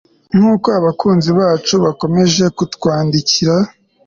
nkuko 0.37 0.67
abakunzi 0.79 1.29
bacu 1.39 1.73
bakomeje 1.85 2.43
kutwandikira 2.57 3.55